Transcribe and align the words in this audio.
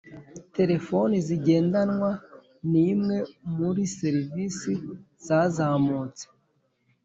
Telefoni 0.55 1.15
zigendanwa 1.27 2.09
ni 2.69 2.81
imwe 2.91 3.17
muri 3.57 3.81
serivisi 3.97 4.71
zazamutse 5.25 6.25